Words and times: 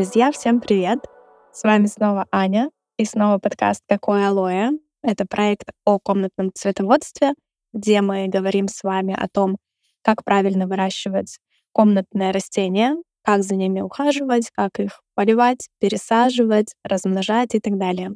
Друзья, 0.00 0.32
всем 0.32 0.62
привет! 0.62 1.00
С 1.52 1.62
вами 1.62 1.84
снова 1.84 2.26
Аня 2.32 2.70
и 2.96 3.04
снова 3.04 3.36
подкаст 3.36 3.82
«Какое 3.86 4.28
алоэ?». 4.28 4.70
Это 5.02 5.26
проект 5.26 5.72
о 5.84 5.98
комнатном 5.98 6.52
цветоводстве, 6.54 7.34
где 7.74 8.00
мы 8.00 8.26
говорим 8.28 8.66
с 8.66 8.82
вами 8.82 9.12
о 9.12 9.28
том, 9.28 9.58
как 10.00 10.24
правильно 10.24 10.66
выращивать 10.66 11.38
комнатные 11.72 12.30
растения, 12.30 12.96
как 13.22 13.42
за 13.42 13.56
ними 13.56 13.82
ухаживать, 13.82 14.50
как 14.52 14.80
их 14.80 15.02
поливать, 15.14 15.68
пересаживать, 15.80 16.72
размножать 16.82 17.54
и 17.54 17.60
так 17.60 17.76
далее. 17.76 18.12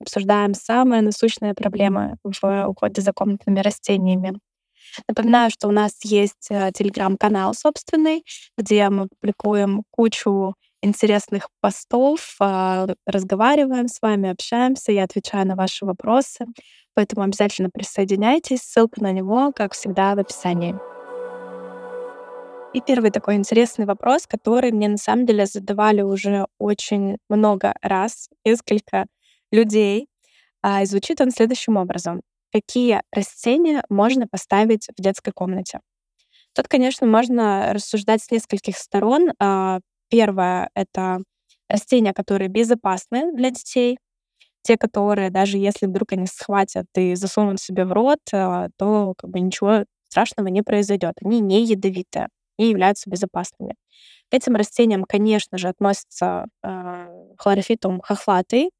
Обсуждаем 0.00 0.54
самые 0.54 1.02
насущные 1.02 1.52
проблемы 1.52 2.16
в 2.24 2.30
уходе 2.66 3.02
за 3.02 3.12
комнатными 3.12 3.60
растениями. 3.60 4.38
Напоминаю, 5.06 5.50
что 5.50 5.68
у 5.68 5.72
нас 5.72 6.02
есть 6.02 6.50
э, 6.50 6.70
телеграм-канал 6.72 7.52
собственный, 7.52 8.24
где 8.56 8.88
мы 8.88 9.08
публикуем 9.08 9.82
кучу 9.90 10.54
интересных 10.86 11.48
постов, 11.60 12.36
а, 12.40 12.86
разговариваем 13.06 13.88
с 13.88 14.00
вами, 14.00 14.30
общаемся, 14.30 14.92
я 14.92 15.04
отвечаю 15.04 15.46
на 15.46 15.56
ваши 15.56 15.84
вопросы. 15.84 16.46
Поэтому 16.94 17.22
обязательно 17.22 17.68
присоединяйтесь. 17.70 18.62
Ссылка 18.62 19.02
на 19.02 19.12
него, 19.12 19.52
как 19.54 19.74
всегда, 19.74 20.14
в 20.14 20.18
описании. 20.18 20.74
И 22.72 22.80
первый 22.80 23.10
такой 23.10 23.36
интересный 23.36 23.86
вопрос, 23.86 24.26
который 24.26 24.70
мне 24.70 24.88
на 24.88 24.96
самом 24.96 25.26
деле 25.26 25.46
задавали 25.46 26.02
уже 26.02 26.46
очень 26.58 27.18
много 27.28 27.74
раз, 27.82 28.28
несколько 28.44 29.06
людей. 29.50 30.08
А, 30.62 30.82
и 30.82 30.86
звучит 30.86 31.20
он 31.20 31.30
следующим 31.30 31.76
образом. 31.76 32.22
Какие 32.52 33.02
растения 33.12 33.82
можно 33.88 34.26
поставить 34.26 34.88
в 34.96 35.02
детской 35.02 35.32
комнате? 35.32 35.80
Тут, 36.54 36.68
конечно, 36.68 37.06
можно 37.06 37.72
рассуждать 37.74 38.22
с 38.22 38.30
нескольких 38.30 38.78
сторон. 38.78 39.32
А, 40.06 40.10
первое— 40.10 40.70
это 40.74 41.22
растения, 41.68 42.12
которые 42.14 42.48
безопасны 42.48 43.32
для 43.32 43.50
детей. 43.50 43.98
Те, 44.62 44.78
которые, 44.78 45.30
даже 45.30 45.58
если 45.58 45.86
вдруг 45.86 46.12
они 46.12 46.26
схватят 46.26 46.86
и 46.96 47.14
засунут 47.16 47.60
себе 47.60 47.84
в 47.84 47.92
рот, 47.92 48.20
а, 48.34 48.68
то 48.78 49.14
как 49.18 49.30
бы 49.30 49.40
ничего 49.40 49.84
страшного 50.08 50.48
не 50.48 50.62
произойдет. 50.62 51.14
Они 51.24 51.40
не 51.40 51.64
ядовитые 51.64 52.28
и 52.58 52.66
являются 52.68 53.10
безопасными. 53.10 53.76
К 54.30 54.34
этим 54.34 54.56
растениям, 54.56 55.04
конечно 55.04 55.58
же, 55.58 55.68
относится 55.68 56.46
э, 56.64 57.06
хлорофитум 57.38 58.00
хохлатый, 58.02 58.70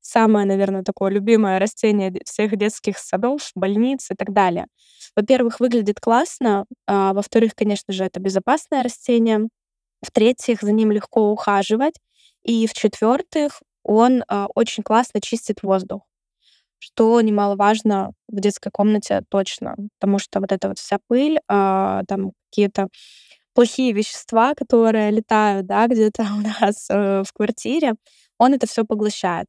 самое, 0.00 0.46
наверное, 0.46 0.82
такое 0.84 1.10
любимое 1.12 1.58
растение 1.58 2.12
всех 2.24 2.56
детских 2.56 2.98
садов, 2.98 3.50
больниц 3.54 4.10
и 4.10 4.14
так 4.14 4.32
далее. 4.32 4.66
Во-первых, 5.16 5.60
выглядит 5.60 6.00
классно, 6.00 6.66
а 6.86 7.12
во-вторых, 7.14 7.52
конечно 7.56 7.92
же, 7.94 8.04
это 8.04 8.20
безопасное 8.20 8.82
растение, 8.82 9.48
в-третьих, 10.02 10.62
за 10.62 10.72
ним 10.72 10.92
легко 10.92 11.30
ухаживать, 11.30 11.94
и 12.42 12.66
в-четвертых, 12.66 13.62
он 13.82 14.24
а, 14.28 14.46
очень 14.54 14.82
классно 14.82 15.20
чистит 15.20 15.62
воздух, 15.62 16.02
что 16.78 17.20
немаловажно 17.20 18.12
в 18.28 18.40
детской 18.40 18.70
комнате 18.70 19.22
точно, 19.28 19.76
потому 19.98 20.18
что 20.18 20.40
вот 20.40 20.52
эта 20.52 20.68
вот 20.68 20.78
вся 20.78 20.98
пыль, 21.08 21.38
а, 21.48 22.02
там 22.08 22.32
какие-то 22.50 22.88
плохие 23.54 23.92
вещества, 23.92 24.54
которые 24.54 25.10
летают, 25.10 25.66
да, 25.66 25.86
где-то 25.86 26.22
у 26.38 26.40
нас 26.40 26.88
э, 26.90 27.22
в 27.26 27.32
квартире, 27.32 27.94
он 28.38 28.54
это 28.54 28.66
все 28.66 28.84
поглощает. 28.84 29.48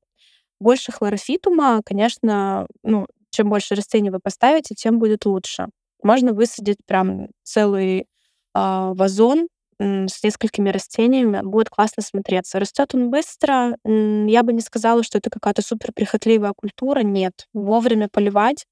Больше 0.60 0.92
хлорофитума, 0.92 1.82
конечно, 1.86 2.68
ну, 2.84 3.08
чем 3.30 3.50
больше 3.50 3.76
растений 3.76 4.10
вы 4.10 4.20
поставите, 4.20 4.76
тем 4.76 5.00
будет 5.00 5.26
лучше. 5.26 5.68
Можно 6.04 6.34
высадить 6.34 6.78
прям 6.86 7.28
целый 7.44 8.02
э, 8.02 8.06
вазон 8.54 9.48
с 9.82 10.24
несколькими 10.24 10.70
растениями, 10.70 11.42
будет 11.44 11.70
классно 11.70 12.04
смотреться. 12.04 12.60
Растет 12.60 12.94
он 12.94 13.10
быстро. 13.10 13.78
Я 13.84 14.44
бы 14.44 14.54
не 14.54 14.62
сказала, 14.62 15.04
что 15.04 15.18
это 15.18 15.30
какая-то 15.30 15.62
супер 15.62 15.92
прихотливая 15.94 16.54
культура. 16.54 17.02
Нет. 17.02 17.48
Вовремя 17.54 18.08
поливать, 18.10 18.66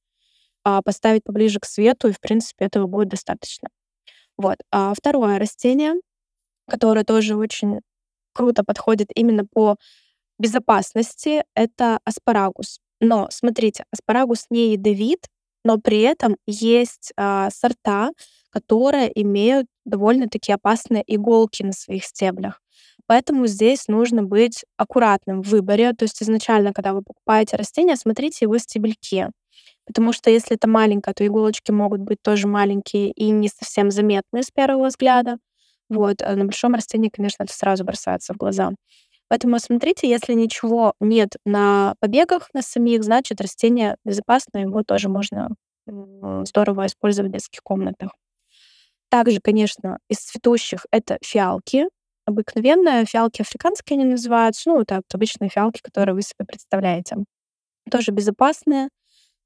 э, 0.66 0.80
поставить 0.86 1.24
поближе 1.24 1.60
к 1.60 1.66
свету, 1.66 2.10
и, 2.10 2.14
в 2.14 2.20
принципе, 2.20 2.66
этого 2.66 2.88
будет 2.88 3.10
достаточно. 3.10 3.70
Вот. 4.38 4.58
А 4.72 4.94
второе 4.94 5.40
растение, 5.40 5.96
которое 6.70 7.04
тоже 7.04 7.36
очень 7.36 7.82
круто 8.34 8.64
подходит 8.64 9.10
именно 9.16 9.46
по 9.46 9.78
безопасности— 10.40 11.44
это 11.56 12.00
аспарагус. 12.06 12.80
Но 13.02 13.28
смотрите, 13.32 13.86
аспарагус 13.92 14.46
не 14.50 14.74
ядовит, 14.74 15.28
но 15.64 15.78
при 15.78 16.02
этом 16.02 16.38
есть 16.48 17.12
а, 17.18 17.50
сорта, 17.52 18.12
которые 18.50 19.12
имеют 19.22 19.68
довольно-таки 19.90 20.52
опасные 20.52 21.04
иголки 21.08 21.64
на 21.64 21.74
своих 21.74 22.06
стеблях. 22.06 22.62
Поэтому 23.08 23.48
здесь 23.48 23.88
нужно 23.88 24.24
быть 24.24 24.66
аккуратным 24.78 25.42
в 25.42 25.48
выборе. 25.50 25.94
То 25.94 26.04
есть 26.04 26.22
изначально, 26.22 26.74
когда 26.74 26.94
вы 26.94 27.02
покупаете 27.02 27.58
растение, 27.58 27.96
смотрите 27.96 28.46
его 28.46 28.58
стебельки. 28.58 29.28
Потому 29.86 30.14
что 30.14 30.30
если 30.30 30.56
это 30.56 30.68
маленькое, 30.70 31.14
то 31.16 31.26
иголочки 31.26 31.72
могут 31.72 32.02
быть 32.02 32.20
тоже 32.22 32.48
маленькие 32.48 33.12
и 33.12 33.32
не 33.32 33.50
совсем 33.50 33.90
заметные 33.92 34.44
с 34.44 34.52
первого 34.52 34.88
взгляда. 34.88 35.38
Вот. 35.90 36.22
А 36.22 36.36
на 36.36 36.46
большом 36.46 36.76
растении, 36.76 37.10
конечно, 37.10 37.44
это 37.44 37.54
сразу 37.54 37.84
бросается 37.84 38.34
в 38.34 38.38
глаза. 38.38 38.72
Поэтому 39.30 39.60
смотрите, 39.60 40.10
если 40.10 40.34
ничего 40.34 40.94
нет 41.00 41.38
на 41.46 41.96
побегах 42.00 42.50
на 42.54 42.62
самих, 42.62 43.04
значит 43.04 43.42
растение 43.42 43.96
безопасно, 44.06 44.60
его 44.60 44.84
тоже 44.84 45.10
можно 45.10 45.50
здорово 46.46 46.86
использовать 46.86 47.32
в 47.32 47.34
детских 47.34 47.62
комнатах. 47.64 48.12
Также, 49.10 49.40
конечно, 49.42 50.00
из 50.10 50.20
цветущих 50.20 50.86
это 50.92 51.18
фиалки. 51.24 51.86
Обыкновенные 52.26 53.06
фиалки 53.06 53.42
африканские 53.42 53.96
они 54.00 54.06
называются. 54.12 54.70
Ну, 54.70 54.82
это 54.82 55.02
обычные 55.14 55.50
фиалки, 55.50 55.82
которые 55.82 56.14
вы 56.14 56.22
себе 56.22 56.46
представляете. 56.46 57.18
Тоже 57.92 58.12
безопасные, 58.12 58.90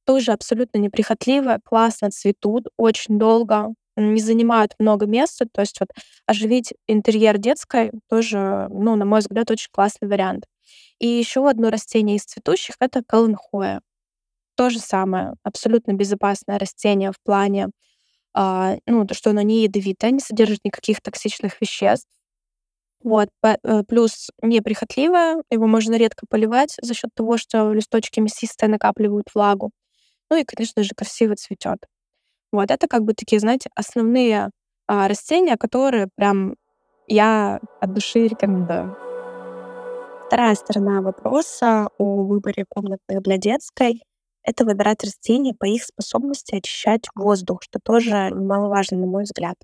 тоже 0.06 0.34
абсолютно 0.34 0.80
неприхотливые, 0.80 1.60
классно 1.64 2.12
цветут, 2.12 2.68
очень 2.78 3.20
долго 3.20 3.70
не 3.98 4.22
занимают 4.22 4.74
много 4.80 5.06
места. 5.08 5.46
То 5.52 5.62
есть 5.62 5.80
вот 5.80 5.90
оживить 6.28 6.74
интерьер 6.88 7.38
детской 7.38 7.92
тоже, 8.10 8.68
ну, 8.72 8.96
на 8.96 9.06
мой 9.06 9.20
взгляд, 9.22 9.52
очень 9.52 9.70
классный 9.72 10.08
вариант. 10.10 10.46
И 11.00 11.08
еще 11.08 11.50
одно 11.50 11.70
растение 11.72 12.18
из 12.18 12.26
цветущих— 12.26 12.76
это 12.80 13.04
каланхоя. 13.08 13.82
То 14.56 14.70
же 14.70 14.80
самое, 14.80 15.34
абсолютно 15.44 15.94
безопасное 15.94 16.60
растение 16.60 17.12
в 17.12 17.20
плане, 17.24 17.70
ну, 18.36 19.06
то, 19.06 19.14
что 19.14 19.30
оно 19.30 19.42
не 19.42 19.64
ядовитое, 19.64 20.12
не 20.12 20.20
содержит 20.20 20.60
никаких 20.64 21.02
токсичных 21.02 21.62
веществ. 21.62 22.10
Вот, 23.04 23.30
э, 23.44 23.84
плюс 23.88 24.30
неприхотливое, 24.42 25.44
его 25.52 25.68
можно 25.68 25.96
редко 25.96 26.26
поливать 26.30 26.78
за 26.82 26.94
счет 26.94 27.12
того, 27.14 27.38
что 27.38 27.74
листочки 27.74 28.20
мясистые 28.22 28.70
накапливают 28.70 29.28
влагу. 29.36 29.72
Ну 30.30 30.38
и, 30.38 30.46
конечно 30.46 30.84
же, 30.84 30.92
красиво 30.96 31.36
цветет. 31.36 31.80
Вот 32.52 32.72
это 32.72 32.88
как 32.88 33.04
бы 33.04 33.14
такие, 33.14 33.40
знаете, 33.40 33.70
основные 33.76 34.52
а, 34.88 35.08
растения, 35.08 35.58
которые 35.58 36.08
прям 36.16 36.56
я 37.08 37.60
от 37.82 37.94
души 37.94 38.28
рекомендую. 38.28 38.96
Вторая 40.28 40.56
сторона 40.56 41.02
вопроса 41.02 41.90
о 41.98 42.24
выборе 42.24 42.66
комнатных 42.70 43.22
для 43.22 43.38
детской— 43.38 44.02
это 44.44 44.66
выбирать 44.66 45.04
растения 45.04 45.54
по 45.54 45.66
их 45.66 45.84
способности 45.84 46.56
очищать 46.56 47.08
воздух, 47.16 47.64
что 47.64 47.80
тоже 47.80 48.30
немаловажно, 48.32 48.98
на 48.98 49.08
мой 49.08 49.24
взгляд. 49.24 49.56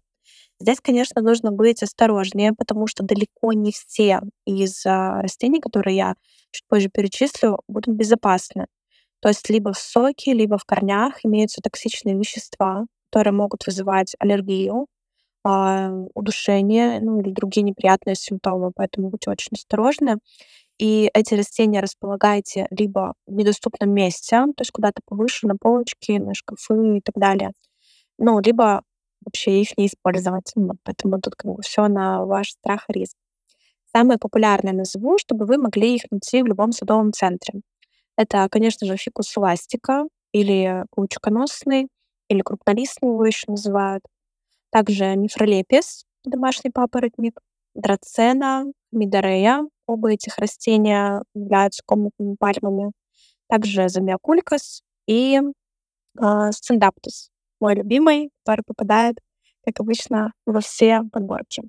Здесь, 0.59 0.79
конечно, 0.81 1.21
нужно 1.21 1.51
быть 1.51 1.83
осторожнее, 1.83 2.54
потому 2.54 2.88
что 2.88 3.04
далеко 3.04 3.54
не 3.54 3.71
все 3.71 4.21
из 4.45 4.86
а, 4.86 5.21
растений, 5.21 5.62
которые 5.62 5.95
я 5.95 6.15
чуть 6.51 6.68
позже 6.68 6.89
перечислю, 6.89 7.59
будут 7.68 7.95
безопасны. 7.95 8.68
То 9.21 9.30
есть 9.30 9.50
либо 9.50 9.74
в 9.74 9.80
соке, 9.80 10.33
либо 10.33 10.57
в 10.57 10.65
корнях 10.65 11.25
имеются 11.25 11.62
токсичные 11.62 12.15
вещества, 12.18 12.86
которые 13.09 13.33
могут 13.33 13.65
вызывать 13.68 14.15
аллергию, 14.19 14.88
а, 15.45 15.92
удушение, 16.13 17.00
ну 17.01 17.21
или 17.21 17.31
другие 17.31 17.63
неприятные 17.63 18.15
симптомы, 18.15 18.71
поэтому 18.75 19.09
будьте 19.09 19.30
очень 19.31 19.50
осторожны. 19.54 20.18
И 20.80 21.12
эти 21.14 21.36
растения 21.36 21.81
располагайте 21.81 22.68
либо 22.72 23.16
в 23.28 23.34
недоступном 23.34 23.92
месте, 23.92 24.38
то 24.58 24.62
есть 24.62 24.72
куда-то 24.72 25.02
повыше, 25.06 25.48
на 25.48 25.58
полочке, 25.58 26.20
на 26.20 26.34
шкафы 26.36 26.98
и 26.98 27.02
так 27.02 27.16
далее. 27.18 27.52
Ну, 28.20 28.40
либо 28.42 28.84
вообще 29.26 29.62
их 29.62 29.78
не 29.78 29.88
использовать. 29.88 30.52
Вот, 30.56 30.78
поэтому 30.84 31.22
тут 31.22 31.36
как 31.36 31.52
бы 31.56 31.62
все 31.64 31.88
на 31.88 32.26
ваш 32.26 32.52
страх 32.52 32.86
и 32.90 32.94
риск. 32.94 33.16
Самые 33.96 34.18
популярные 34.20 34.74
назову, 34.74 35.18
чтобы 35.18 35.46
вы 35.46 35.58
могли 35.58 35.96
их 35.96 36.04
найти 36.12 36.42
в 36.44 36.46
любом 36.48 36.72
садовом 36.72 37.12
центре. 37.14 37.62
Это, 38.18 38.48
конечно 38.52 38.88
же, 38.88 38.98
фикус 38.98 39.38
эластика 39.38 40.06
или 40.34 40.86
паучконосный, 40.96 41.88
или 42.30 42.42
крупнолистный 42.42 43.10
его 43.12 43.26
еще 43.26 43.46
называют. 43.48 44.04
Также 44.72 45.16
мифролепис, 45.16 46.06
домашний 46.26 46.72
папоротник, 46.72 47.40
драцена, 47.76 48.66
мидорея. 48.92 49.64
Оба 49.89 50.12
этих 50.12 50.38
растения 50.38 51.24
являются 51.33 51.81
комнатными 51.83 52.36
пальмами. 52.39 52.91
Также 53.47 53.89
замиокулькас 53.89 54.83
и 55.07 55.41
э, 55.41 56.50
мой 57.59 57.74
любимый, 57.74 58.30
который 58.45 58.62
попадает, 58.68 59.15
как 59.65 59.80
обычно, 59.80 60.33
во 60.45 60.59
все 60.59 61.01
подборки. 61.12 61.63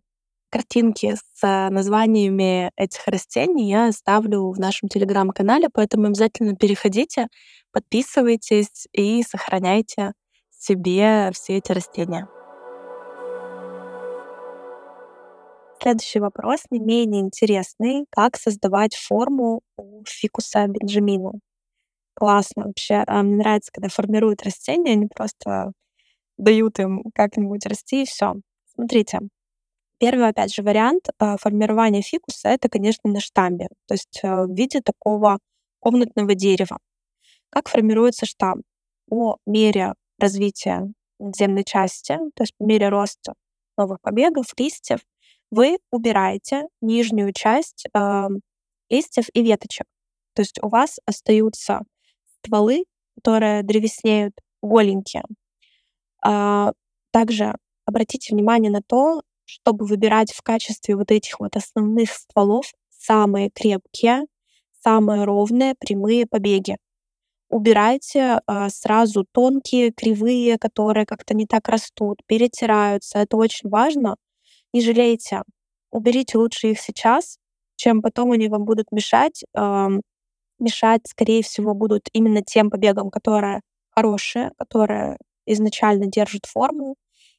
Картинки 0.51 1.15
с 1.15 1.71
названиями 1.71 2.71
этих 2.77 3.07
растений 3.07 3.71
я 3.71 3.89
оставлю 3.89 4.51
в 4.51 4.59
нашем 4.59 4.91
телеграм-канале, 4.91 5.69
поэтому 5.73 6.09
обязательно 6.09 6.55
переходите, 6.57 7.29
подписывайтесь 7.73 8.87
и 8.93 9.23
сохраняйте 9.23 10.13
себе 10.51 11.31
все 11.33 11.57
эти 11.57 11.73
растения. 11.73 12.29
Следующий 15.83 16.21
вопрос 16.21 16.61
не 16.71 16.79
менее 16.79 17.23
интересный. 17.23 18.05
Как 18.11 18.37
создавать 18.37 18.95
форму 18.95 19.63
у 19.79 20.05
фикуса 20.07 20.67
бенджамину? 20.67 21.41
Классно 22.15 22.65
вообще. 22.67 23.03
А, 23.07 23.23
мне 23.23 23.37
нравится, 23.37 23.71
когда 23.73 23.89
формируют 23.89 24.43
растения, 24.43 24.93
они 24.93 25.07
просто 25.07 25.73
дают 26.37 26.79
им 26.81 27.05
как-нибудь 27.15 27.65
расти, 27.67 28.03
и 28.03 28.07
все. 28.07 28.35
Смотрите, 28.75 29.21
первый, 29.99 30.29
опять 30.29 30.55
же, 30.55 30.63
вариант 30.63 31.09
э, 31.19 31.37
формирования 31.39 32.03
фикуса— 32.03 32.49
это, 32.51 32.69
конечно, 32.69 33.11
на 33.11 33.21
штамбе, 33.21 33.69
то 33.87 33.95
есть 33.95 34.21
э, 34.23 34.45
в 34.45 34.55
виде 34.55 34.81
такого 34.83 35.39
комнатного 35.81 36.35
дерева. 36.35 36.79
Как 37.51 37.69
формируется 37.69 38.27
штамб? 38.27 38.63
По 39.09 39.39
мере 39.47 39.95
развития 40.19 40.93
надземной 41.19 41.65
части, 41.65 42.19
то 42.35 42.43
есть 42.43 42.55
по 42.59 42.65
мере 42.65 42.89
роста 42.91 43.35
новых 43.77 44.01
побегов, 44.03 44.47
листьев, 44.59 45.01
вы 45.51 45.79
убираете 45.91 46.65
нижнюю 46.81 47.33
часть 47.33 47.87
э, 47.93 48.29
листьев 48.89 49.27
и 49.33 49.43
веточек. 49.43 49.87
То 50.35 50.43
есть 50.43 50.63
у 50.63 50.69
вас 50.69 50.99
остаются 51.07 51.81
стволы, 52.39 52.85
которые 53.17 53.63
древеснеют 53.63 54.35
голенькие. 54.63 55.25
А, 56.23 56.73
также 57.13 57.55
обратите 57.87 58.35
внимание 58.35 58.71
на 58.71 58.83
то, 58.87 59.23
чтобы 59.45 59.87
выбирать 59.87 60.33
в 60.33 60.43
качестве 60.43 60.97
вот 60.97 61.11
этих 61.11 61.41
вот 61.41 61.57
основных 61.57 62.11
стволов 62.13 62.73
самые 62.91 63.51
крепкие, 63.51 64.27
самые 64.83 65.25
ровные, 65.25 65.75
прямые 65.79 66.27
побеги. 66.27 66.77
Убирайте 67.49 68.41
а, 68.47 68.69
сразу 68.71 69.27
тонкие, 69.33 69.93
кривые, 69.93 70.59
которые 70.59 71.07
как-то 71.07 71.35
не 71.35 71.47
так 71.47 71.69
растут, 71.69 72.21
перетираются. 72.27 73.19
Это 73.19 73.37
очень 73.37 73.69
важно. 73.69 74.17
Не 74.73 74.81
жалейте. 74.81 75.43
Уберите 75.91 76.39
лучше 76.39 76.69
их 76.69 76.81
сейчас, 76.81 77.39
чем 77.77 78.03
потом 78.03 78.33
они 78.33 78.49
вам 78.49 78.65
будут 78.65 78.93
мешать. 78.93 79.45
Мешать, 80.59 81.03
скорее 81.07 81.43
всего, 81.43 81.75
будут 81.75 82.09
именно 82.13 82.43
тем 82.43 82.71
побегам, 82.71 83.11
которые 83.11 83.63
хорошие, 83.91 84.53
которые 84.59 85.17
изначально 85.47 86.07
держат 86.07 86.47
форму, 86.47 86.97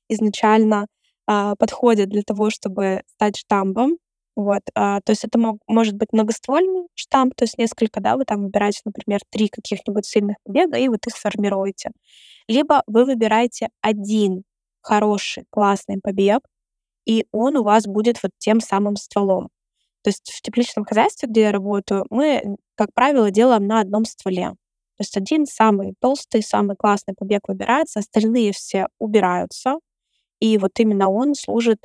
изначально 0.10 0.88
а, 1.28 1.56
подходят 1.56 2.10
для 2.10 2.24
того, 2.24 2.50
чтобы 2.50 3.04
стать 3.08 3.38
штамбом. 3.38 3.98
Вот, 4.36 4.62
а, 4.76 5.02
то 5.02 5.12
есть 5.12 5.24
это 5.24 5.38
мог, 5.38 5.60
может 5.68 5.96
быть 5.96 6.10
многоствольный 6.14 6.88
штамп, 6.96 7.36
то 7.36 7.44
есть 7.44 7.58
несколько, 7.58 8.02
да, 8.02 8.18
вы 8.18 8.26
там 8.26 8.44
выбираете, 8.44 8.82
например, 8.86 9.20
три 9.30 9.50
каких-нибудь 9.50 10.06
сильных 10.06 10.38
побега, 10.44 10.78
и 10.78 10.88
вот 10.88 11.06
их 11.06 11.16
формируете. 11.16 11.92
Либо 12.48 12.84
вы 12.88 13.06
выбираете 13.06 13.70
один 13.82 14.44
хороший, 14.82 15.46
классный 15.52 16.00
побег, 16.02 16.42
и 17.06 17.26
он 17.32 17.58
у 17.58 17.64
вас 17.64 17.86
будет 17.86 18.22
вот 18.24 18.32
тем 18.38 18.60
самым 18.60 18.96
стволом. 18.96 19.50
То 20.04 20.10
есть 20.10 20.32
в 20.32 20.42
тепличном 20.42 20.86
хозяйстве, 20.86 21.30
где 21.30 21.42
я 21.42 21.52
работаю, 21.52 22.06
мы, 22.10 22.58
как 22.76 22.94
правило, 22.94 23.32
делаем 23.32 23.68
на 23.68 23.82
одном 23.82 24.06
стволе. 24.06 24.50
То 24.50 25.04
есть 25.04 25.18
один 25.18 25.46
самый 25.46 25.94
толстый, 26.00 26.44
самый 26.44 26.76
классный 26.76 27.14
побег 27.16 27.48
выбирается, 27.48 28.00
остальные 28.00 28.54
все 28.54 28.88
убираются, 29.00 29.76
и 30.40 30.58
вот 30.58 30.72
именно 30.80 31.10
он 31.10 31.36
служит 31.36 31.80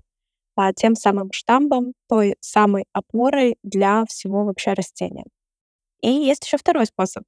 а, 0.57 0.73
тем 0.73 0.95
самым 0.95 1.31
штамбом, 1.33 1.93
той 2.09 2.37
самой 2.41 2.87
опорой 2.93 3.57
для 3.63 4.05
всего 4.07 4.45
вообще 4.45 4.73
растения. 4.73 5.25
И 6.01 6.11
есть 6.11 6.45
еще 6.45 6.57
второй 6.57 6.87
способ. 6.87 7.25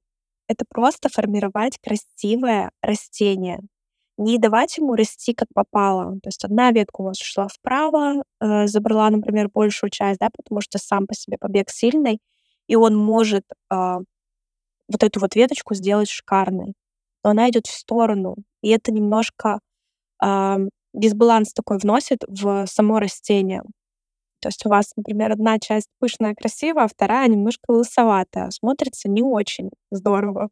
Это 0.47 0.65
просто 0.67 1.09
формировать 1.09 1.77
красивое 1.79 2.71
растение. 2.81 3.59
Не 4.19 4.37
давать 4.37 4.77
ему 4.77 4.95
расти 4.95 5.33
как 5.33 5.47
попало. 5.53 6.15
То 6.21 6.27
есть 6.27 6.43
одна 6.43 6.71
ветка 6.71 7.01
у 7.01 7.05
вас 7.05 7.21
ушла 7.21 7.47
вправо, 7.47 8.23
э, 8.41 8.67
забрала, 8.67 9.09
например, 9.09 9.49
большую 9.53 9.89
часть, 9.91 10.19
да, 10.19 10.29
потому 10.35 10.59
что 10.61 10.77
сам 10.77 11.07
по 11.07 11.13
себе 11.15 11.37
побег 11.39 11.69
сильный, 11.69 12.19
и 12.67 12.75
он 12.75 12.97
может 12.97 13.45
э, 13.71 13.75
вот 14.89 15.03
эту 15.03 15.19
вот 15.21 15.35
веточку 15.35 15.75
сделать 15.75 16.09
шикарной. 16.09 16.73
Но 17.23 17.31
она 17.31 17.49
идет 17.49 17.67
в 17.67 17.71
сторону, 17.71 18.35
и 18.61 18.69
это 18.69 18.91
немножко 18.91 19.59
э, 20.23 20.57
дисбаланс 20.93 21.53
такой 21.53 21.79
вносит 21.79 22.23
в 22.27 22.65
само 22.67 22.99
растение. 22.99 23.63
То 24.41 24.49
есть 24.49 24.65
у 24.65 24.69
вас, 24.69 24.93
например, 24.97 25.31
одна 25.33 25.59
часть 25.59 25.89
пышная, 25.99 26.35
красивая, 26.35 26.85
а 26.85 26.87
вторая 26.89 27.27
немножко 27.29 27.71
лысоватая. 27.71 28.51
Смотрится 28.51 29.09
не 29.09 29.23
очень 29.23 29.71
здорово. 29.91 30.49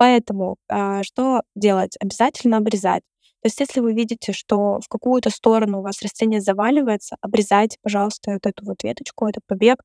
Поэтому 0.00 0.56
э, 0.70 1.02
что 1.02 1.42
делать? 1.54 1.94
Обязательно 2.00 2.56
обрезать. 2.56 3.02
То 3.42 3.48
есть 3.48 3.60
если 3.60 3.80
вы 3.80 3.92
видите, 3.92 4.32
что 4.32 4.80
в 4.80 4.88
какую-то 4.88 5.28
сторону 5.28 5.80
у 5.80 5.82
вас 5.82 6.00
растение 6.00 6.40
заваливается, 6.40 7.16
обрезайте, 7.20 7.76
пожалуйста, 7.82 8.32
вот 8.32 8.46
эту 8.46 8.64
вот 8.64 8.82
веточку, 8.82 9.26
этот 9.28 9.42
побег, 9.46 9.82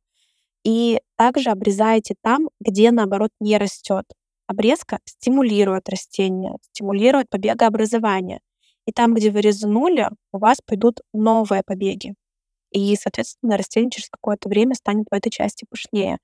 и 0.63 1.01
также 1.17 1.49
обрезайте 1.49 2.15
там, 2.23 2.47
где, 2.61 2.91
наоборот, 2.91 3.31
не 3.41 3.57
растет. 3.57 4.05
Обрезка 4.47 4.99
стимулирует 5.03 5.89
растение, 5.89 6.53
стимулирует 6.61 7.29
побегообразование. 7.29 8.39
И 8.87 8.93
там, 8.93 9.15
где 9.15 9.31
вы 9.31 9.41
резанули, 9.41 10.09
у 10.31 10.37
вас 10.37 10.59
пойдут 10.65 11.01
новые 11.11 11.61
побеги. 11.65 12.13
И, 12.71 12.95
соответственно, 12.95 13.57
растение 13.57 13.91
через 13.91 14.09
какое-то 14.09 14.47
время 14.47 14.75
станет 14.75 15.07
в 15.11 15.13
этой 15.13 15.29
части 15.29 15.65
пышнее. 15.69 16.19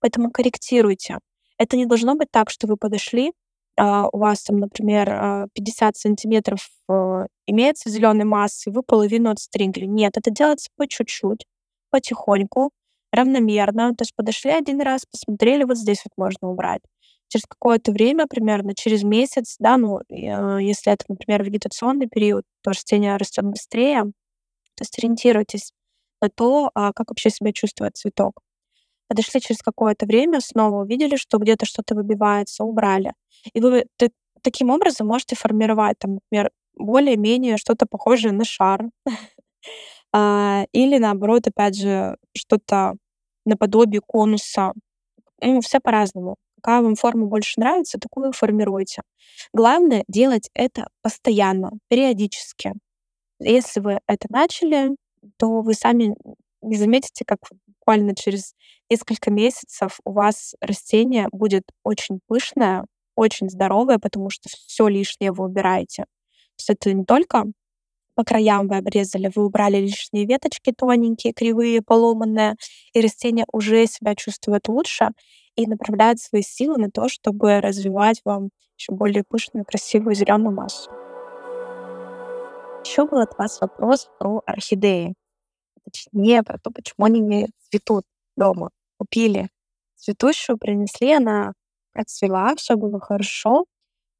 Поэтому 0.00 0.32
корректируйте. 0.32 1.18
Это 1.58 1.76
не 1.76 1.86
должно 1.86 2.14
быть 2.14 2.30
так, 2.30 2.50
что 2.50 2.66
вы 2.66 2.76
подошли, 2.76 3.32
а, 3.78 4.08
у 4.08 4.18
вас 4.18 4.42
там, 4.42 4.58
например, 4.58 5.48
50 5.54 5.94
а, 5.96 5.98
сантиметров 5.98 6.60
э, 6.88 7.26
имеется 7.46 7.90
зеленой 7.90 8.24
массы, 8.24 8.70
вы 8.70 8.82
половину 8.82 9.30
отстригли. 9.30 9.84
Нет, 9.84 10.16
это 10.16 10.30
делается 10.30 10.70
по 10.76 10.88
чуть-чуть, 10.88 11.46
потихоньку, 11.90 12.70
равномерно. 13.12 13.94
То 13.94 14.02
есть 14.02 14.14
подошли 14.16 14.50
один 14.50 14.80
раз, 14.80 15.04
посмотрели, 15.04 15.64
вот 15.64 15.76
здесь 15.76 16.02
вот 16.04 16.12
можно 16.16 16.48
убрать 16.48 16.82
через 17.28 17.44
какое-то 17.46 17.92
время, 17.92 18.26
примерно 18.26 18.74
через 18.74 19.02
месяц, 19.02 19.56
да, 19.58 19.76
ну, 19.76 19.98
э, 20.08 20.62
если 20.62 20.92
это, 20.92 21.04
например, 21.08 21.42
вегетационный 21.44 22.08
период, 22.08 22.44
то 22.62 22.70
растение 22.70 23.16
растет 23.16 23.44
быстрее, 23.44 24.04
то 24.04 24.82
есть 24.82 24.98
ориентируйтесь 24.98 25.72
на 26.22 26.28
то, 26.30 26.70
а, 26.74 26.92
как 26.92 27.10
вообще 27.10 27.30
себя 27.30 27.52
чувствует 27.52 27.96
цветок. 27.96 28.40
Подошли 29.08 29.40
через 29.40 29.62
какое-то 29.62 30.06
время, 30.06 30.40
снова 30.40 30.82
увидели, 30.82 31.16
что 31.16 31.38
где-то 31.38 31.66
что-то 31.66 31.94
выбивается, 31.94 32.64
убрали. 32.64 33.12
И 33.52 33.60
вы 33.60 33.86
ты, 33.96 34.10
таким 34.42 34.70
образом 34.70 35.06
можете 35.06 35.36
формировать, 35.36 35.98
там, 35.98 36.14
например, 36.14 36.50
более-менее 36.76 37.56
что-то 37.56 37.86
похожее 37.86 38.32
на 38.32 38.44
шар. 38.44 38.84
А, 40.12 40.64
или 40.72 40.96
наоборот, 40.98 41.46
опять 41.46 41.76
же, 41.76 42.16
что-то 42.34 42.94
наподобие 43.44 44.00
конуса. 44.00 44.72
Ну, 45.42 45.60
все 45.60 45.78
по-разному 45.80 46.36
какая 46.66 46.82
вам 46.82 46.96
форма 46.96 47.26
больше 47.26 47.60
нравится, 47.60 47.98
такую 47.98 48.32
формируйте. 48.32 49.02
Главное 49.52 50.02
делать 50.08 50.50
это 50.52 50.88
постоянно, 51.00 51.70
периодически. 51.88 52.72
Если 53.38 53.78
вы 53.78 54.00
это 54.08 54.26
начали, 54.30 54.96
то 55.38 55.60
вы 55.60 55.74
сами 55.74 56.16
не 56.62 56.76
заметите, 56.76 57.24
как 57.26 57.38
буквально 57.66 58.14
через 58.14 58.54
несколько 58.90 59.30
месяцев 59.30 60.00
у 60.04 60.12
вас 60.12 60.54
растение 60.60 61.28
будет 61.32 61.64
очень 61.84 62.20
пышное, 62.26 62.84
очень 63.14 63.48
здоровое, 63.48 63.98
потому 63.98 64.30
что 64.30 64.48
все 64.48 64.88
лишнее 64.88 65.32
вы 65.32 65.44
убираете. 65.44 66.04
То 66.04 66.60
есть 66.60 66.70
это 66.70 66.92
не 66.92 67.04
только 67.04 67.44
по 68.14 68.24
краям 68.24 68.66
вы 68.66 68.76
обрезали, 68.76 69.30
вы 69.34 69.44
убрали 69.44 69.76
лишние 69.76 70.26
веточки 70.26 70.72
тоненькие, 70.72 71.34
кривые, 71.34 71.82
поломанные, 71.82 72.56
и 72.92 73.00
растение 73.00 73.44
уже 73.52 73.86
себя 73.86 74.14
чувствует 74.14 74.68
лучше 74.68 75.10
и 75.54 75.66
направляет 75.66 76.18
свои 76.18 76.42
силы 76.42 76.78
на 76.78 76.90
то, 76.90 77.08
чтобы 77.08 77.60
развивать 77.60 78.20
вам 78.24 78.50
еще 78.78 78.92
более 78.92 79.22
пышную, 79.22 79.64
красивую 79.64 80.14
зеленую 80.14 80.54
массу. 80.54 80.90
Еще 82.84 83.06
был 83.06 83.18
от 83.18 83.36
вас 83.36 83.60
вопрос 83.60 84.08
про 84.18 84.42
орхидеи. 84.46 85.14
Точнее, 85.86 86.42
про 86.42 86.58
то, 86.58 86.70
почему 86.70 87.06
они 87.06 87.20
не 87.20 87.48
цветут 87.70 88.04
дома. 88.36 88.70
Купили 88.98 89.48
цветущую, 89.96 90.58
принесли, 90.58 91.14
она 91.14 91.52
процвела, 91.92 92.54
все 92.56 92.76
было 92.76 93.00
хорошо, 93.00 93.64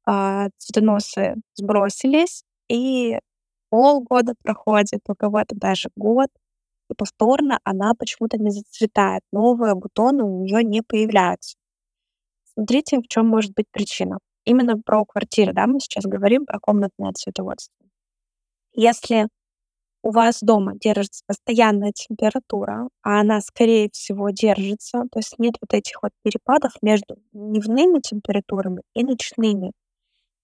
а 0.05 0.47
цветоносы 0.57 1.35
сбросились, 1.55 2.43
и 2.69 3.19
полгода 3.69 4.33
проходит, 4.43 5.01
у 5.09 5.15
кого-то 5.15 5.55
даже 5.55 5.89
год, 5.95 6.29
и 6.89 6.93
повторно 6.95 7.59
она 7.63 7.93
почему-то 7.93 8.37
не 8.37 8.51
зацветает. 8.51 9.23
Новые 9.31 9.75
бутоны 9.75 10.23
у 10.23 10.43
нее 10.43 10.63
не 10.63 10.81
появляются. 10.81 11.57
Смотрите, 12.53 12.99
в 12.99 13.07
чем 13.07 13.27
может 13.27 13.53
быть 13.53 13.67
причина. 13.71 14.19
Именно 14.45 14.79
про 14.81 15.05
квартиры, 15.05 15.53
да, 15.53 15.67
мы 15.67 15.79
сейчас 15.79 16.05
говорим 16.05 16.45
про 16.45 16.59
комнатное 16.59 17.11
цветоводство. 17.13 17.75
Если 18.73 19.27
у 20.03 20.11
вас 20.11 20.39
дома 20.41 20.73
держится 20.75 21.23
постоянная 21.27 21.91
температура, 21.91 22.89
а 23.03 23.19
она, 23.21 23.41
скорее 23.41 23.89
всего, 23.91 24.29
держится, 24.29 25.03
то 25.11 25.19
есть 25.19 25.37
нет 25.39 25.55
вот 25.61 25.73
этих 25.73 26.01
вот 26.01 26.11
перепадов 26.23 26.73
между 26.81 27.17
дневными 27.33 27.99
температурами 27.99 28.81
и 28.93 29.03
ночными. 29.03 29.71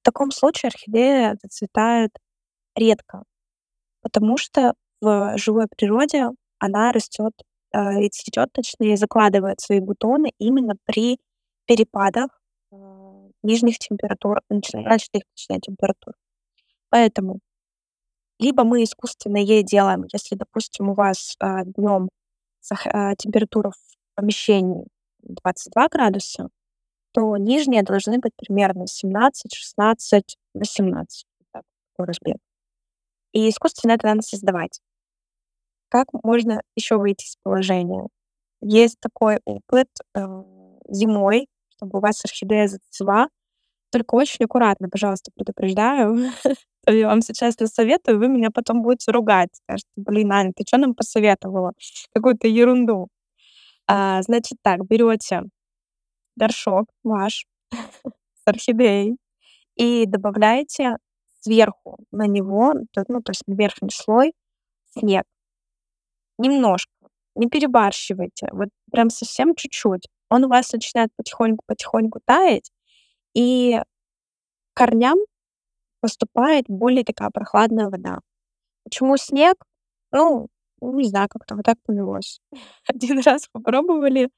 В 0.01 0.05
таком 0.05 0.31
случае 0.31 0.69
орхидея 0.69 1.37
зацветает 1.41 2.11
редко, 2.75 3.23
потому 4.01 4.37
что 4.37 4.73
в 5.01 5.37
живой 5.37 5.67
природе 5.67 6.29
она 6.59 6.91
растет 6.91 7.33
э, 7.73 8.03
и 8.03 8.09
цветет, 8.09 8.51
точнее, 8.53 8.97
закладывает 8.97 9.61
свои 9.61 9.79
бутоны 9.79 10.31
именно 10.39 10.75
при 10.85 11.19
перепадах 11.65 12.29
э, 12.71 12.75
нижних 13.43 13.79
температур, 13.79 14.41
ночных, 14.49 15.23
точнее, 15.35 15.59
температур. 15.61 16.13
Поэтому 16.89 17.39
либо 18.39 18.63
мы 18.63 18.83
искусственно 18.83 19.37
ей 19.37 19.63
делаем, 19.63 20.05
если, 20.11 20.35
допустим, 20.35 20.89
у 20.89 20.93
вас 20.93 21.35
э, 21.39 21.63
днем 21.65 22.09
э, 22.71 23.15
температура 23.17 23.71
в 23.71 24.15
помещении 24.15 24.87
22 25.23 25.87
градуса, 25.89 26.49
то 27.13 27.37
нижние 27.37 27.83
должны 27.83 28.19
быть 28.19 28.33
примерно 28.35 28.87
17, 28.87 29.53
16, 29.53 30.37
18. 30.53 31.25
Так, 31.51 31.63
такой 31.91 32.07
разбег. 32.07 32.37
И 33.33 33.49
искусственно 33.49 33.93
это 33.93 34.07
надо 34.07 34.21
создавать. 34.21 34.79
Как 35.89 36.07
можно 36.23 36.61
еще 36.75 36.97
выйти 36.97 37.25
из 37.25 37.35
положения? 37.43 38.07
Есть 38.61 38.97
такой 38.99 39.39
опыт 39.45 39.89
э, 40.15 40.43
зимой, 40.89 41.47
чтобы 41.75 41.99
у 41.99 42.01
вас 42.01 42.23
орхидея 42.25 42.67
зацвела, 42.67 43.27
только 43.93 44.15
очень 44.15 44.45
аккуратно, 44.45 44.89
пожалуйста, 44.89 45.31
предупреждаю. 45.35 46.31
Я 46.87 47.07
вам 47.07 47.21
сейчас 47.21 47.55
это 47.55 47.67
советую, 47.67 48.17
вы 48.17 48.27
меня 48.27 48.49
потом 48.51 48.81
будете 48.81 49.11
ругать. 49.11 49.49
Скажете, 49.53 49.89
блин, 49.95 50.31
Аня, 50.31 50.51
ты 50.55 50.63
что 50.67 50.77
нам 50.77 50.95
посоветовала? 50.95 51.73
Какую-то 52.13 52.47
ерунду. 52.47 53.07
А, 53.87 54.21
значит 54.23 54.57
так, 54.63 54.85
берете 54.87 55.43
горшок 56.35 56.87
ваш 57.03 57.45
с 57.71 58.41
орхидеей 58.45 59.17
и 59.75 60.05
добавляете 60.07 60.97
сверху 61.41 61.99
на 62.11 62.25
него, 62.25 62.73
ну, 62.73 63.21
то 63.21 63.29
есть 63.29 63.43
на 63.45 63.53
верхний 63.53 63.91
слой, 63.91 64.33
снег. 64.97 65.25
Немножко. 66.39 66.91
Не 67.35 67.47
перебарщивайте. 67.47 68.47
Вот 68.51 68.69
прям 68.91 69.09
совсем 69.11 69.53
чуть-чуть. 69.55 70.07
Он 70.29 70.45
у 70.45 70.49
вас 70.49 70.71
начинает 70.71 71.11
потихоньку-потихоньку 71.15 72.19
таять, 72.25 72.71
и 73.33 73.81
корням 74.75 75.17
поступает 76.01 76.65
более 76.67 77.03
такая 77.05 77.29
прохладная 77.31 77.89
вода. 77.89 78.19
Почему 78.85 79.17
снег? 79.17 79.57
Ну, 80.11 80.47
не 80.81 81.05
знаю, 81.09 81.29
как-то 81.29 81.55
вот 81.55 81.65
так 81.65 81.77
повелось. 81.85 82.39
Один 82.87 83.19
раз 83.21 83.47
попробовали, 83.51 84.29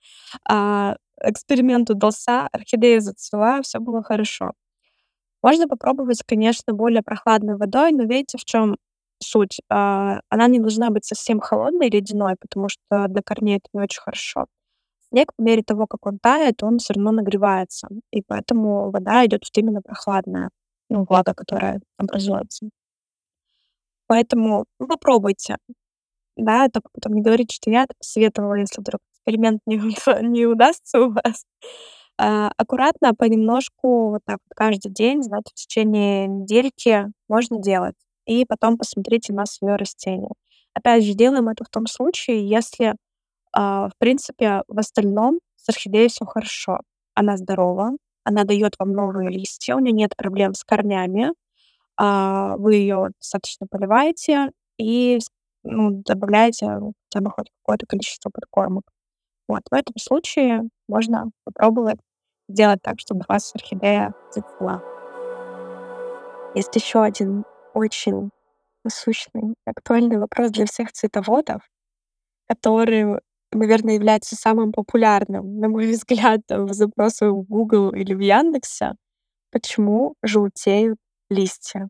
а, 0.50 0.98
эксперимент 1.22 1.90
удался, 1.90 2.48
орхидея 2.52 3.00
зацвела, 3.02 3.62
все 3.64 3.80
было 3.80 4.04
хорошо. 4.04 4.54
Можно 5.44 5.68
попробовать, 5.68 6.24
конечно, 6.25 6.74
более 6.74 7.04
прохладной 7.04 7.58
водой, 7.58 7.92
но 7.92 8.04
видите, 8.04 8.38
в 8.38 8.46
чем 8.46 8.78
суть? 9.22 9.60
А, 9.70 10.22
она 10.30 10.48
не 10.48 10.60
должна 10.60 10.90
быть 10.90 11.06
совсем 11.06 11.40
холодной, 11.40 11.90
ледяной, 11.90 12.36
потому 12.40 12.70
что 12.70 13.08
для 13.08 13.22
корней 13.24 13.58
это 13.58 13.70
не 13.74 13.82
очень 13.82 14.02
хорошо. 14.02 14.48
Снег 15.15 15.31
по 15.38 15.41
мере 15.41 15.63
того, 15.63 15.88
как 15.88 16.05
он 16.05 16.19
тает, 16.19 16.62
он 16.62 16.77
все 16.77 16.93
равно 16.93 17.12
нагревается, 17.12 17.88
и 18.12 18.22
поэтому 18.22 18.91
вода 18.91 19.25
идет 19.25 19.43
вот 19.45 19.57
именно 19.57 19.81
прохладная, 19.81 20.50
ну, 20.89 21.05
влага, 21.07 21.34
которая 21.34 21.79
образуется. 21.98 22.67
Поэтому 24.07 24.65
ну, 24.77 24.88
попробуйте. 24.88 25.55
Да, 26.36 26.67
только 26.67 26.89
потом 26.93 27.13
не 27.13 27.22
говорите, 27.22 27.55
что 27.55 27.72
я 27.72 27.86
посоветовала, 27.98 28.55
если 28.55 28.81
вдруг 28.81 29.00
эксперимент 29.13 29.62
не, 29.65 29.77
не 30.27 30.45
удастся 30.48 31.00
у 31.00 31.13
вас. 31.13 31.45
А, 32.17 32.51
аккуратно, 32.57 33.13
понемножку, 33.13 34.10
вот 34.10 34.22
так 34.25 34.39
вот 34.43 34.53
каждый 34.53 34.91
день, 34.91 35.24
знаете, 35.24 35.51
в 35.51 35.53
течение 35.53 36.27
недельки 36.27 37.05
можно 37.29 37.62
делать. 37.62 37.95
И 38.25 38.43
потом 38.43 38.77
посмотрите 38.77 39.31
на 39.31 39.45
свое 39.45 39.77
растение. 39.77 40.31
Опять 40.74 41.05
же, 41.05 41.13
делаем 41.13 41.48
это 41.48 41.63
в 41.63 41.69
том 41.69 41.88
случае, 41.88 42.45
если 42.50 42.95
а, 43.55 43.88
в 43.88 43.93
принципе, 43.97 44.63
в 44.67 44.77
остальном 44.77 45.39
с 45.55 45.69
орхидеей 45.69 46.09
все 46.09 46.25
хорошо. 46.25 46.79
Она 47.13 47.38
здорова, 47.38 47.91
она 48.25 48.43
дает 48.43 48.74
вам 48.77 48.91
новые 48.91 49.29
листья, 49.29 49.75
у 49.75 49.79
нее 49.79 49.93
нет 49.93 50.15
проблем 50.17 50.53
с 50.53 50.63
корнями. 50.65 51.31
А, 51.97 52.57
вы 52.57 52.75
ее 52.75 53.12
достаточно 53.21 53.65
поливаете 53.69 54.51
и 54.77 55.19
ну, 55.63 56.03
добавляете 56.05 56.67
хотя 57.09 57.24
бы 57.24 57.31
хоть 57.31 57.50
какое-то 57.63 57.85
количество 57.88 58.29
подкормок. 58.29 58.83
Вот, 59.47 59.62
в 59.71 59.74
этом 59.74 59.95
случае 59.97 60.63
можно 60.89 61.31
попробовать 61.45 62.00
сделать 62.50 62.81
так, 62.81 63.00
чтобы 63.00 63.21
у 63.21 63.31
вас 63.31 63.55
орхидея 63.55 64.13
зацвела. 64.31 64.83
Есть 66.55 66.75
еще 66.75 67.01
один 67.01 67.45
очень 67.74 68.31
насущный, 68.83 69.55
актуальный 69.65 70.17
вопрос 70.17 70.51
для 70.51 70.65
всех 70.65 70.91
цветоводов, 70.91 71.62
который 72.47 73.19
наверное, 73.55 73.95
является 73.95 74.35
самым 74.35 74.71
популярным, 74.71 75.59
на 75.59 75.69
мой 75.69 75.88
взгляд, 75.91 76.41
в 76.50 76.74
запросах 76.74 77.31
в 77.31 77.43
Google 77.43 77.91
или 77.91 78.13
в 78.13 78.19
Яндексе. 78.19 78.93
Почему 79.51 80.15
желтеют 80.24 80.97
листья? 81.29 81.89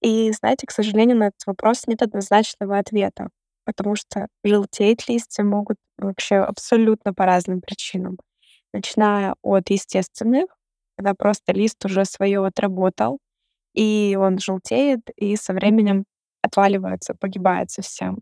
И, 0.00 0.32
знаете, 0.32 0.66
к 0.66 0.72
сожалению, 0.72 1.16
на 1.16 1.28
этот 1.28 1.46
вопрос 1.46 1.86
нет 1.86 2.02
однозначного 2.02 2.78
ответа, 2.78 3.28
потому 3.64 3.94
что 3.96 4.26
желтеть 4.44 5.08
листья 5.08 5.44
могут 5.44 5.76
вообще 5.98 6.36
абсолютно 6.36 7.14
по 7.14 7.24
разным 7.24 7.60
причинам. 7.60 8.18
Начиная 8.72 9.36
от 9.42 9.70
естественных, 9.70 10.46
когда 10.96 11.14
просто 11.14 11.52
лист 11.52 11.84
уже 11.84 12.04
свое 12.04 12.44
отработал, 12.44 13.18
и 13.74 14.16
он 14.20 14.38
желтеет, 14.38 15.00
и 15.16 15.36
со 15.36 15.52
временем 15.52 16.04
отваливается, 16.42 17.14
погибает 17.14 17.70
совсем 17.70 18.18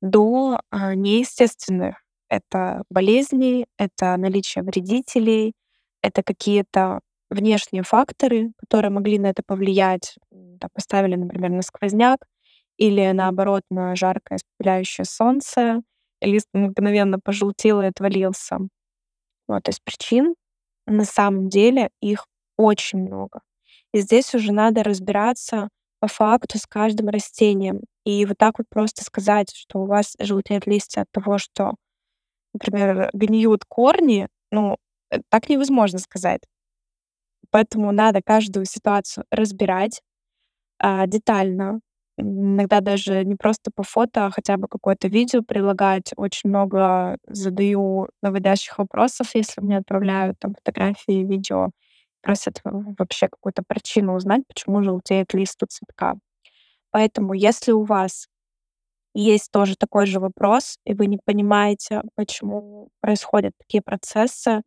до 0.00 0.60
а, 0.70 0.94
неестественных. 0.94 1.96
Это 2.28 2.84
болезни, 2.90 3.66
это 3.78 4.16
наличие 4.16 4.64
вредителей, 4.64 5.54
это 6.02 6.22
какие-то 6.22 7.00
внешние 7.30 7.82
факторы, 7.82 8.52
которые 8.58 8.90
могли 8.90 9.18
на 9.18 9.26
это 9.28 9.42
повлиять. 9.46 10.16
Так, 10.60 10.70
поставили, 10.74 11.16
например, 11.16 11.50
на 11.50 11.62
сквозняк 11.62 12.26
или, 12.76 13.10
наоборот, 13.12 13.62
на 13.70 13.94
жаркое 13.96 14.38
спаляющее 14.38 15.04
солнце, 15.04 15.82
лист 16.20 16.48
мгновенно 16.52 17.18
пожелтел 17.18 17.80
и 17.82 17.86
отвалился. 17.86 18.58
Вот, 19.48 19.64
то 19.64 19.70
есть 19.70 19.82
причин 19.84 20.34
на 20.86 21.04
самом 21.04 21.48
деле 21.48 21.90
их 22.00 22.26
очень 22.56 23.00
много. 23.00 23.40
И 23.92 24.00
здесь 24.00 24.34
уже 24.34 24.52
надо 24.52 24.82
разбираться 24.82 25.68
по 26.00 26.08
факту 26.08 26.58
с 26.58 26.66
каждым 26.66 27.08
растением. 27.08 27.80
И 28.04 28.24
вот 28.26 28.38
так 28.38 28.58
вот 28.58 28.66
просто 28.70 29.04
сказать, 29.04 29.52
что 29.54 29.80
у 29.80 29.86
вас 29.86 30.16
желтеют 30.20 30.66
листья 30.66 31.02
от 31.02 31.10
того, 31.12 31.38
что, 31.38 31.72
например, 32.54 33.10
гниют 33.14 33.64
корни, 33.68 34.28
ну, 34.52 34.78
э, 35.10 35.20
так 35.30 35.48
невозможно 35.50 35.98
сказать. 36.00 36.42
Поэтому 37.50 37.92
надо 37.92 38.20
каждую 38.24 38.64
ситуацию 38.66 39.24
разбирать 39.30 40.02
а, 40.80 41.06
детально. 41.06 41.80
Иногда 42.18 42.80
даже 42.80 43.24
не 43.24 43.36
просто 43.36 43.70
по 43.74 43.82
фото, 43.84 44.26
а 44.26 44.30
хотя 44.30 44.56
бы 44.58 44.68
какое-то 44.68 45.08
видео 45.08 45.42
прилагать. 45.42 46.12
Очень 46.16 46.50
много 46.50 47.18
задаю 47.28 48.08
наводящих 48.22 48.78
вопросов, 48.78 49.30
если 49.34 49.62
мне 49.62 49.78
отправляют 49.78 50.38
там 50.40 50.54
фотографии, 50.54 51.24
видео 51.24 51.70
просят 52.22 52.60
вообще 52.64 53.28
какую-то 53.28 53.62
причину 53.66 54.14
узнать, 54.16 54.42
почему 54.48 54.82
желтеет 54.82 55.34
лист 55.34 55.62
у 55.62 55.66
цветка. 55.66 56.16
Поэтому 56.90 57.34
если 57.34 57.72
у 57.72 57.84
вас 57.84 58.26
есть 59.14 59.50
тоже 59.50 59.76
такой 59.76 60.06
же 60.06 60.20
вопрос, 60.20 60.78
и 60.84 60.94
вы 60.94 61.06
не 61.06 61.18
понимаете, 61.24 62.02
почему 62.14 62.90
происходят 63.00 63.52
такие 63.58 63.82
процессы, 63.82 64.62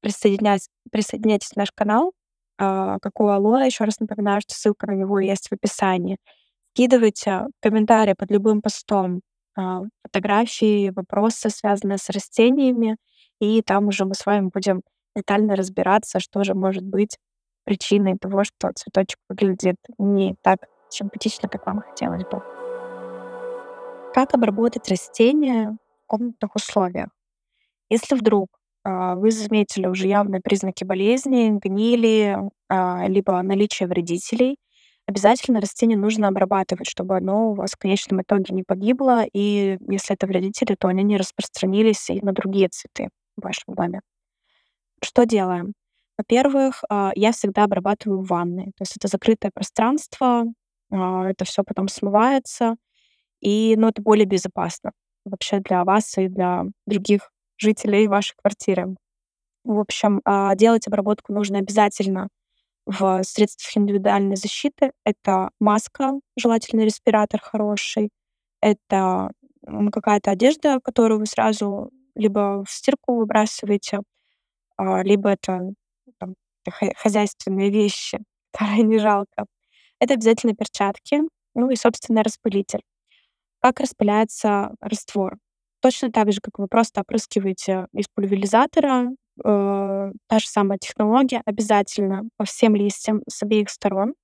присоединяйтесь, 0.00 0.68
присоединяйтесь 0.92 1.50
к 1.50 1.56
наш 1.56 1.70
канал, 1.74 2.12
э, 2.58 2.98
как 3.02 3.20
у 3.20 3.28
Алоэ. 3.28 3.66
Еще 3.66 3.84
раз 3.84 4.00
напоминаю, 4.00 4.40
что 4.42 4.54
ссылка 4.54 4.86
на 4.86 4.92
него 4.92 5.18
есть 5.20 5.48
в 5.48 5.52
описании. 5.52 6.18
Скидывайте 6.74 7.46
комментарии 7.60 8.14
под 8.18 8.30
любым 8.30 8.62
постом, 8.62 9.22
э, 9.58 9.62
фотографии, 10.04 10.90
вопросы, 10.90 11.50
связанные 11.50 11.98
с 11.98 12.10
растениями, 12.10 12.96
и 13.40 13.62
там 13.62 13.88
уже 13.88 14.04
мы 14.04 14.14
с 14.14 14.24
вами 14.26 14.50
будем 14.52 14.82
детально 15.16 15.56
разбираться, 15.56 16.20
что 16.20 16.44
же 16.44 16.54
может 16.54 16.84
быть 16.84 17.18
причиной 17.64 18.16
того, 18.18 18.44
что 18.44 18.70
цветочек 18.74 19.18
выглядит 19.28 19.76
не 19.98 20.36
так 20.42 20.60
симпатично, 20.96 21.48
как 21.48 21.66
вам 21.66 21.80
хотелось 21.80 22.24
бы. 22.24 22.42
Как 24.14 24.34
обработать 24.34 24.88
растения 24.88 25.76
в 26.04 26.06
комнатных 26.06 26.54
условиях? 26.54 27.08
Если 27.90 28.14
вдруг 28.14 28.48
э, 28.84 29.14
вы 29.16 29.30
заметили 29.30 29.86
уже 29.86 30.08
явные 30.08 30.40
признаки 30.40 30.84
болезни, 30.84 31.58
гнили, 31.62 32.38
э, 32.70 33.08
либо 33.08 33.42
наличие 33.42 33.88
вредителей, 33.88 34.56
обязательно 35.06 35.60
растение 35.60 35.98
нужно 35.98 36.28
обрабатывать, 36.28 36.88
чтобы 36.88 37.16
оно 37.16 37.50
у 37.50 37.54
вас 37.54 37.72
в 37.72 37.78
конечном 37.78 38.22
итоге 38.22 38.54
не 38.54 38.62
погибло, 38.64 39.24
и 39.32 39.78
если 39.88 40.14
это 40.14 40.26
вредители, 40.26 40.74
то 40.78 40.88
они 40.88 41.04
не 41.04 41.16
распространились 41.16 42.10
и 42.10 42.20
на 42.22 42.32
другие 42.32 42.68
цветы 42.68 43.08
в 43.36 43.44
вашем 43.44 43.74
доме. 43.74 44.00
Что 45.02 45.26
делаем? 45.26 45.74
Во-первых, 46.18 46.82
а, 46.88 47.12
я 47.14 47.32
всегда 47.32 47.64
обрабатываю 47.64 48.22
ванны. 48.22 48.66
То 48.76 48.82
есть 48.82 48.96
это 48.96 49.08
закрытое 49.08 49.50
пространство, 49.54 50.40
а, 50.40 50.44
это 50.90 51.44
все 51.44 51.62
потом 51.64 51.88
смывается, 51.88 52.76
и 53.40 53.76
ну, 53.78 53.88
это 53.88 54.02
более 54.02 54.26
безопасно 54.26 54.92
вообще 55.24 55.60
для 55.60 55.84
вас 55.84 56.18
и 56.18 56.28
для 56.28 56.64
других 56.86 57.30
жителей 57.58 58.08
вашей 58.08 58.34
квартиры. 58.36 58.96
В 59.64 59.80
общем, 59.80 60.20
а, 60.24 60.54
делать 60.56 60.86
обработку 60.88 61.32
нужно 61.32 61.58
обязательно 61.58 62.28
в 62.86 63.22
средствах 63.24 63.76
индивидуальной 63.76 64.36
защиты. 64.36 64.92
Это 65.04 65.50
маска, 65.60 66.14
желательно 66.38 66.82
респиратор 66.82 67.40
хороший. 67.42 68.10
Это 68.62 69.32
какая-то 69.92 70.30
одежда, 70.32 70.80
которую 70.82 71.20
вы 71.20 71.26
сразу 71.26 71.90
либо 72.14 72.64
в 72.64 72.70
стирку 72.70 73.16
выбрасываете, 73.16 74.00
а, 74.76 75.02
либо 75.02 75.30
это 75.30 75.72
там, 76.18 76.34
хозяйственные 76.96 77.70
вещи, 77.70 78.20
которые 78.52 78.82
не 78.84 78.98
жалко. 78.98 79.46
Это 80.00 80.14
обязательно 80.14 80.54
перчатки, 80.54 81.22
ну 81.54 81.70
и, 81.70 81.76
собственно, 81.76 82.22
распылитель. 82.22 82.82
Как 83.60 83.80
распыляется 83.80 84.72
раствор? 84.80 85.36
Точно 85.80 86.10
так 86.12 86.32
же, 86.32 86.40
как 86.42 86.58
вы 86.58 86.68
просто 86.68 87.00
опрыскиваете 87.02 87.86
из 87.92 88.06
пульверизатора, 88.14 89.10
э, 89.44 90.12
та 90.28 90.38
же 90.38 90.46
самая 90.48 90.78
технология 90.78 91.42
обязательно 91.44 92.24
по 92.36 92.44
всем 92.44 92.74
листьям 92.76 93.22
с 93.28 93.42
обеих 93.42 93.70
сторон, 93.70 94.14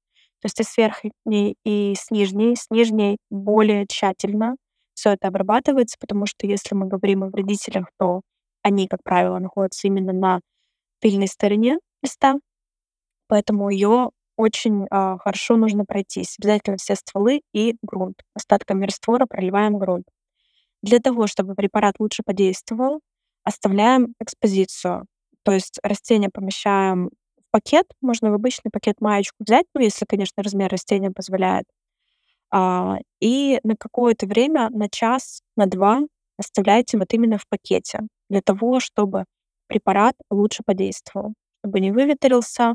то 0.40 0.46
есть 0.46 0.60
и 0.60 0.64
с 0.64 0.76
верхней, 0.76 1.56
и 1.64 1.94
с 1.96 2.10
нижней. 2.10 2.56
С 2.56 2.66
нижней 2.70 3.18
более 3.30 3.86
тщательно 3.86 4.56
все 4.94 5.10
это 5.10 5.28
обрабатывается, 5.28 5.96
потому 6.00 6.26
что 6.26 6.46
если 6.46 6.74
мы 6.74 6.86
говорим 6.86 7.24
о 7.24 7.28
вредителях, 7.28 7.86
то 7.98 8.22
они, 8.62 8.88
как 8.88 9.02
правило, 9.04 9.38
находятся 9.38 9.86
именно 9.88 10.12
на 10.12 10.40
тыльной 11.00 11.28
стороне 11.28 11.78
листа, 12.02 12.34
поэтому 13.28 13.70
ее 13.70 14.10
очень 14.36 14.84
э, 14.84 15.16
хорошо 15.20 15.56
нужно 15.56 15.84
пройтись. 15.84 16.36
Обязательно 16.38 16.76
все 16.78 16.94
стволы 16.94 17.42
и 17.52 17.76
грунт. 17.82 18.22
Остатками 18.34 18.86
раствора 18.86 19.26
проливаем 19.26 19.78
грунт. 19.78 20.06
Для 20.82 20.98
того, 20.98 21.26
чтобы 21.26 21.54
препарат 21.54 21.96
лучше 21.98 22.22
подействовал, 22.24 23.00
оставляем 23.44 24.14
экспозицию. 24.20 25.06
То 25.44 25.52
есть 25.52 25.78
растение 25.82 26.30
помещаем 26.30 27.08
в 27.08 27.50
пакет. 27.50 27.86
Можно 28.00 28.30
в 28.30 28.34
обычный 28.34 28.70
пакет 28.70 29.00
маечку 29.00 29.36
взять, 29.40 29.66
ну, 29.74 29.80
если, 29.80 30.04
конечно, 30.06 30.42
размер 30.42 30.70
растения 30.70 31.10
позволяет. 31.10 31.66
А, 32.50 32.98
и 33.20 33.60
на 33.64 33.76
какое-то 33.76 34.26
время, 34.26 34.68
на 34.70 34.88
час, 34.88 35.42
на 35.56 35.66
два 35.66 36.02
оставляйте 36.38 36.98
вот 36.98 37.12
именно 37.12 37.38
в 37.38 37.46
пакете 37.48 38.00
для 38.28 38.42
того, 38.42 38.80
чтобы 38.80 39.24
препарат 39.68 40.14
лучше 40.30 40.62
подействовал, 40.64 41.34
чтобы 41.60 41.80
не 41.80 41.92
выветрился, 41.92 42.74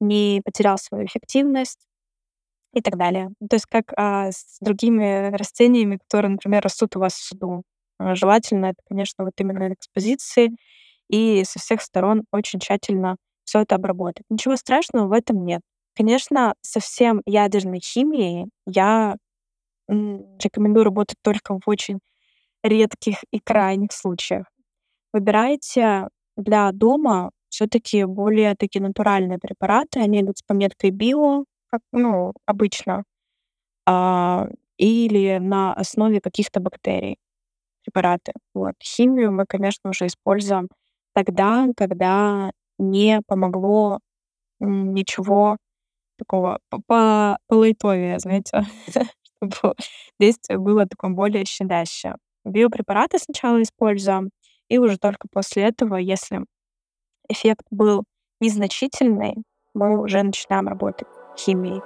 не 0.00 0.42
потерял 0.44 0.78
свою 0.78 1.06
эффективность 1.06 1.86
и 2.74 2.80
так 2.82 2.96
далее. 2.96 3.30
То 3.50 3.56
есть 3.56 3.66
как 3.66 3.92
а, 3.96 4.30
с 4.30 4.58
другими 4.60 5.34
растениями, 5.36 5.96
которые, 5.98 6.32
например, 6.32 6.62
растут 6.62 6.96
у 6.96 7.00
вас 7.00 7.14
в 7.14 7.28
саду. 7.28 7.62
А, 7.98 8.14
желательно 8.14 8.66
это, 8.66 8.80
конечно, 8.88 9.24
вот 9.24 9.34
именно 9.38 9.72
экспозиции 9.72 10.50
и 11.10 11.44
со 11.44 11.58
всех 11.60 11.82
сторон 11.82 12.24
очень 12.32 12.60
тщательно 12.60 13.16
все 13.44 13.60
это 13.62 13.76
обработать. 13.76 14.24
Ничего 14.30 14.56
страшного 14.56 15.08
в 15.08 15.12
этом 15.12 15.44
нет. 15.46 15.62
Конечно, 15.96 16.54
совсем 16.62 17.22
ядерной 17.26 17.80
химией 17.80 18.50
я 18.66 19.16
рекомендую 19.88 20.84
работать 20.84 21.18
только 21.22 21.54
в 21.54 21.62
очень 21.66 22.00
редких 22.64 23.24
и 23.32 23.40
крайних 23.40 23.92
случаях. 23.92 24.46
Выбирайте 25.12 26.08
для 26.36 26.72
дома 26.72 27.30
все-таки 27.50 28.04
более 28.04 28.54
такие 28.56 28.82
натуральные 28.82 29.38
препараты. 29.38 30.00
Они 30.00 30.20
идут 30.22 30.38
с 30.38 30.42
пометкой 30.42 30.90
био, 30.90 31.44
как, 31.70 31.80
ну, 31.92 32.32
обычно, 32.46 33.04
а, 33.86 34.48
или 34.78 35.38
на 35.38 35.74
основе 35.74 36.20
каких-то 36.20 36.60
бактерий 36.60 37.18
препараты. 37.84 38.32
Вот. 38.54 38.74
Химию 38.82 39.32
мы, 39.32 39.46
конечно, 39.46 39.90
уже 39.90 40.06
используем 40.06 40.68
тогда, 41.14 41.68
когда 41.76 42.52
не 42.78 43.20
помогло 43.26 44.00
ничего 44.60 45.58
такого 46.18 46.60
по 46.86 47.38
полайтовее, 47.48 48.18
знаете, 48.18 48.62
чтобы 49.42 49.74
действие 50.20 50.58
было 50.58 50.86
такое 50.86 51.10
более 51.12 51.44
щадящее. 51.44 52.16
Биопрепараты 52.44 53.18
сначала 53.18 53.62
используем, 53.62 54.30
и 54.68 54.78
уже 54.78 54.98
только 54.98 55.28
после 55.32 55.64
этого, 55.64 55.96
если 55.96 56.40
эффект 57.28 57.66
был 57.70 58.04
незначительный, 58.40 59.36
мы 59.74 60.00
уже 60.00 60.22
начинаем 60.22 60.68
работать 60.68 61.08
химией. 61.36 61.82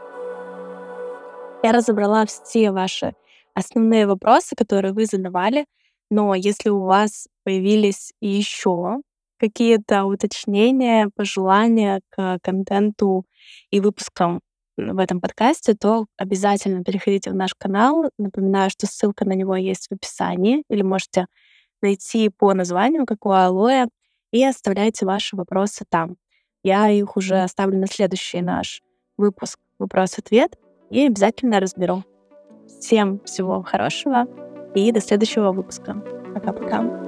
Я 1.62 1.72
разобрала 1.72 2.26
все 2.26 2.72
ваши 2.72 3.14
основные 3.55 4.07
вопросы, 4.07 4.57
которые 4.57 4.92
вы 4.92 5.07
задавали, 5.07 5.66
но 6.11 6.35
если 6.35 6.70
у 6.70 6.81
вас 6.81 7.28
появились 7.44 8.12
еще 8.20 9.00
какие-то 9.38 10.05
уточнения, 10.05 11.11
пожелания 11.14 12.00
к 12.11 12.38
контенту 12.42 13.24
и 13.70 13.81
выпускам 13.81 14.40
в 14.76 14.98
этом 14.98 15.20
подкасте, 15.20 15.74
то 15.74 16.07
обязательно 16.16 16.83
переходите 16.83 17.31
в 17.31 17.35
наш 17.35 17.55
канал. 17.55 18.11
Напоминаю, 18.18 18.70
что 18.70 18.87
ссылка 18.87 19.24
на 19.24 19.33
него 19.33 19.57
есть 19.57 19.88
в 19.88 19.94
описании, 19.94 20.64
или 20.68 20.83
можете 20.83 21.26
найти 21.83 22.28
по 22.31 22.55
названию, 22.55 23.05
как 23.05 23.26
у 23.26 23.31
алоэ, 23.31 23.87
и 24.33 24.45
оставляйте 24.45 25.07
ваши 25.07 25.37
вопросы 25.37 25.85
там. 25.88 26.16
Я 26.64 26.88
их 26.90 27.16
уже 27.16 27.42
оставлю 27.42 27.79
на 27.79 27.87
следующий 27.87 28.40
наш 28.40 28.83
выпуск 29.16 29.61
«Вопрос-ответ» 29.79 30.59
и 30.90 31.07
обязательно 31.07 31.61
разберу. 31.61 32.03
Всем 32.66 33.21
всего 33.21 33.62
хорошего 33.62 34.27
и 34.75 34.90
до 34.90 35.01
следующего 35.01 35.53
выпуска. 35.53 35.95
Пока-пока. 36.35 37.02